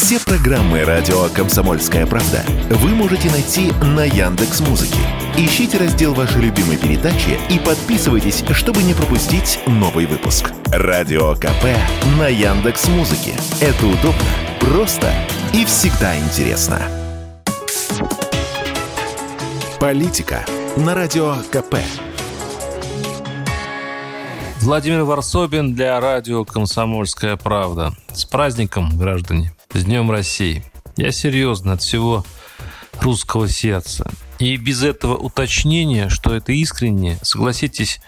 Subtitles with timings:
[0.00, 5.00] Все программы радио Комсомольская правда вы можете найти на Яндекс Музыке.
[5.36, 10.52] Ищите раздел вашей любимой передачи и подписывайтесь, чтобы не пропустить новый выпуск.
[10.66, 11.64] Радио КП
[12.16, 13.34] на Яндекс Музыке.
[13.60, 14.22] Это удобно,
[14.60, 15.12] просто
[15.52, 16.80] и всегда интересно.
[19.80, 20.46] Политика
[20.76, 21.74] на радио КП.
[24.60, 27.94] Владимир Варсобин для радио «Комсомольская правда».
[28.12, 29.57] С праздником, граждане!
[29.74, 30.64] С Днем России!
[30.96, 32.24] Я серьезно от всего
[33.02, 34.10] русского сердца.
[34.38, 38.00] И без этого уточнения, что это искренне, согласитесь,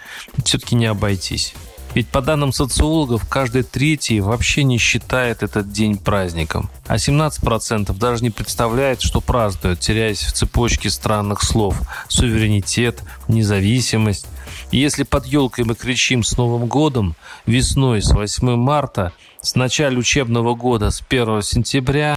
[0.43, 1.53] все-таки не обойтись.
[1.95, 6.71] Ведь по данным социологов, каждый третий вообще не считает этот день праздником.
[6.87, 11.77] А 17% даже не представляет, что празднуют, теряясь в цепочке странных слов.
[12.09, 14.27] Суверенитет, независимость.
[14.71, 20.55] Если под елкой мы кричим «С Новым годом!», весной с 8 марта, с начала учебного
[20.55, 22.17] года с 1 сентября,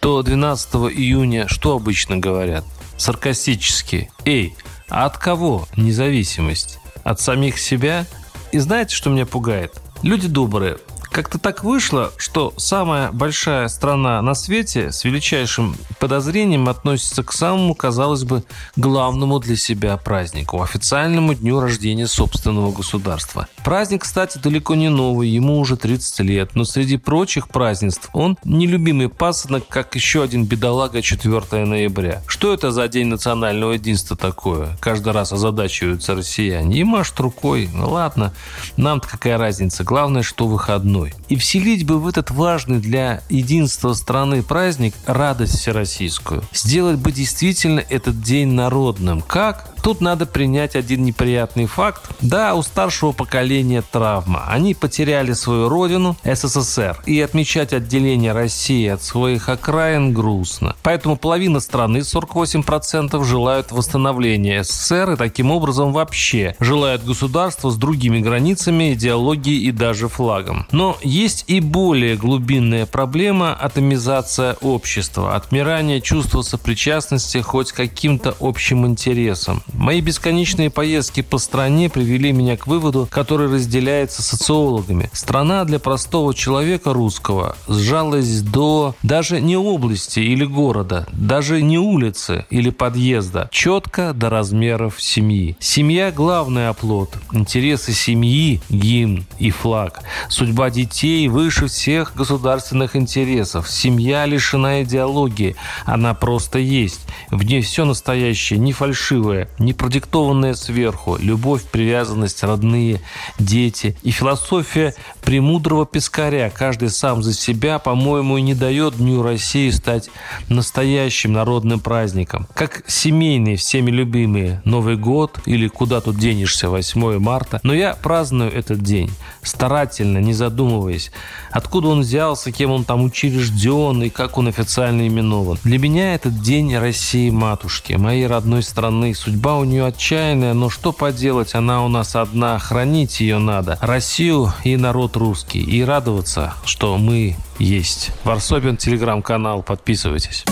[0.00, 2.64] то 12 июня что обычно говорят?
[2.98, 4.10] Саркастически.
[4.26, 4.54] Эй,
[4.90, 6.80] а от кого независимость?
[7.02, 8.04] От самих себя?
[8.52, 9.80] И знаете, что меня пугает?
[10.02, 10.76] Люди добрые,
[11.16, 17.74] как-то так вышло, что самая большая страна на свете с величайшим подозрением относится к самому,
[17.74, 18.44] казалось бы,
[18.76, 23.48] главному для себя празднику– официальному дню рождения собственного государства.
[23.64, 29.08] Праздник, кстати, далеко не новый, ему уже 30 лет, но среди прочих празднеств он нелюбимый
[29.08, 32.22] пасынок, как еще один бедолага 4 ноября.
[32.26, 34.76] Что это за день национального единства такое?
[34.80, 37.70] Каждый раз озадачиваются россияне и машут рукой.
[37.72, 38.34] Ну ладно,
[38.76, 41.26] нам-то какая разница, главное, что выходной страной.
[41.28, 46.42] И вселить бы в этот важный для единства страны праздник радость всероссийскую.
[46.52, 49.22] Сделать бы действительно этот день народным.
[49.22, 49.70] Как?
[49.86, 52.10] Тут надо принять один неприятный факт.
[52.20, 54.42] Да, у старшего поколения травма.
[54.48, 60.74] Они потеряли свою родину, СССР, и отмечать отделение России от своих окраин грустно.
[60.82, 68.18] Поэтому половина страны, 48%, желают восстановления СССР и таким образом вообще желают государства с другими
[68.18, 70.66] границами, идеологией и даже флагом.
[70.72, 79.62] Но есть и более глубинная проблема– атомизация общества, отмирание чувства сопричастности хоть каким-то общим интересам.
[79.76, 85.10] Мои бесконечные поездки по стране привели меня к выводу, который разделяется социологами.
[85.12, 92.46] Страна для простого человека русского сжалась до даже не области или города, даже не улицы
[92.48, 95.56] или подъезда, четко до размеров семьи.
[95.60, 97.14] Семья– главный оплот.
[97.32, 100.00] Интересы семьи– гимн и флаг.
[100.30, 103.70] Судьба детей выше всех государственных интересов.
[103.70, 105.54] Семья лишена идеологии.
[105.84, 107.00] Она просто есть.
[107.30, 113.00] В ней все настоящее, не фальшивое, не продиктованная сверху, любовь, привязанность, родные,
[113.40, 113.96] дети.
[114.04, 120.08] И философия премудрого пескаря, каждый сам за себя, по-моему, и не дает Дню России стать
[120.48, 122.46] настоящим народным праздником.
[122.54, 127.58] Как семейные, всеми любимые Новый год или куда тут денешься 8 марта.
[127.64, 129.10] Но я праздную этот день,
[129.42, 131.10] старательно, не задумываясь,
[131.50, 135.58] откуда он взялся, кем он там учрежден и как он официально именован.
[135.64, 140.92] Для меня этот день России матушки, моей родной страны, судьба у нее отчаянная, но что
[140.92, 143.78] поделать, она у нас одна, хранить ее надо.
[143.80, 145.60] Россию и народ русский.
[145.60, 148.10] И радоваться, что мы есть.
[148.24, 150.44] Варсобин, телеграм-канал, подписывайтесь.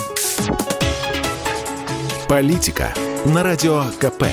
[2.29, 2.95] Политика
[3.27, 4.25] на радио КП.